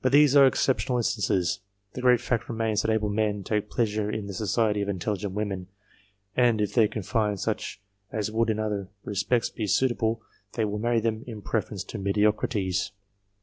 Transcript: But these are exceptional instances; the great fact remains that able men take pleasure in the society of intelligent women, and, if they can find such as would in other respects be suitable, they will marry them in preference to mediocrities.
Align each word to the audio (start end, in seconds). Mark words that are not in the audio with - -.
But 0.00 0.10
these 0.10 0.34
are 0.34 0.46
exceptional 0.46 0.96
instances; 0.96 1.60
the 1.92 2.00
great 2.00 2.22
fact 2.22 2.48
remains 2.48 2.80
that 2.80 2.90
able 2.90 3.10
men 3.10 3.44
take 3.44 3.68
pleasure 3.68 4.10
in 4.10 4.26
the 4.26 4.32
society 4.32 4.80
of 4.80 4.88
intelligent 4.88 5.34
women, 5.34 5.66
and, 6.34 6.62
if 6.62 6.72
they 6.72 6.88
can 6.88 7.02
find 7.02 7.38
such 7.38 7.82
as 8.10 8.30
would 8.32 8.48
in 8.48 8.58
other 8.58 8.88
respects 9.04 9.50
be 9.50 9.66
suitable, 9.66 10.22
they 10.54 10.64
will 10.64 10.78
marry 10.78 11.00
them 11.00 11.24
in 11.26 11.42
preference 11.42 11.84
to 11.84 11.98
mediocrities. 11.98 12.92